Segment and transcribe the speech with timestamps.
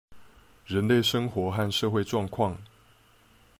[0.65, 2.55] 人類生活和社會狀況